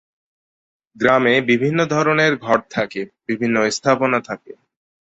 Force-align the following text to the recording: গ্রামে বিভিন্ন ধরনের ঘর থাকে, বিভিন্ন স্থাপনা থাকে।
গ্রামে 0.95 1.33
বিভিন্ন 1.49 1.79
ধরনের 1.85 2.33
ঘর 2.37 2.59
থাকে, 2.69 3.01
বিভিন্ন 3.27 3.55
স্থাপনা 3.69 4.19
থাকে। 4.21 4.51